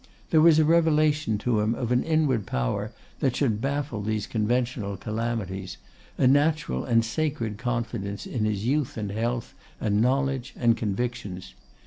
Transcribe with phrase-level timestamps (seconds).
[0.31, 4.97] There was a revelation to him of an inward power that should baffle these conventional
[4.97, 5.77] calamities,
[6.17, 11.53] a natural and sacred confidence in his youth and health, and knowledge and convictions.